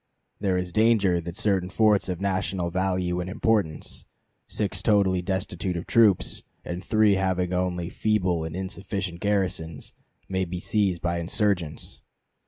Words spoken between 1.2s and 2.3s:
that certain forts of